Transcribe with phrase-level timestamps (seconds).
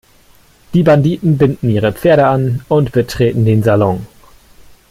[0.73, 4.07] Die Banditen binden ihre Pferde an und betreten den Salon.